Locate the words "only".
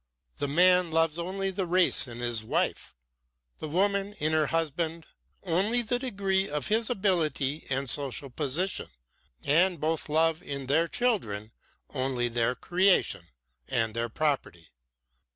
1.19-1.51, 5.43-5.83, 11.91-12.29